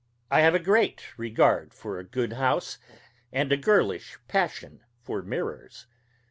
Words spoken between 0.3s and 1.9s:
I have a great regard